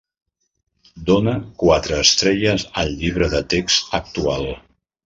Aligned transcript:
Dóna 1.09 1.35
quatre 1.65 2.01
estrelles 2.07 2.67
al 2.85 2.91
llibre 3.03 3.31
de 3.37 3.45
text 3.57 3.97
actual 4.01 4.53